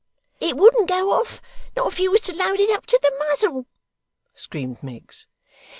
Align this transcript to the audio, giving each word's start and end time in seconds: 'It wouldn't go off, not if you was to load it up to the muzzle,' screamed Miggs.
'It 0.39 0.57
wouldn't 0.57 0.89
go 0.89 1.11
off, 1.11 1.39
not 1.75 1.85
if 1.85 1.99
you 1.99 2.09
was 2.09 2.21
to 2.21 2.33
load 2.35 2.59
it 2.59 2.75
up 2.75 2.87
to 2.87 2.97
the 3.03 3.13
muzzle,' 3.19 3.67
screamed 4.33 4.81
Miggs. 4.81 5.27